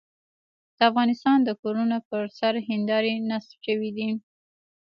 [0.77, 4.09] د افغانستان د کورونو پر سر هندارې نصب شوې دي.